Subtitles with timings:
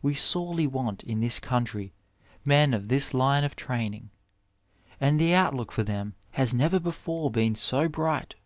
[0.00, 1.92] We sorely want, in this country,
[2.44, 4.10] men of this line of training,
[5.00, 8.36] and the outlook for them has never before been so bright.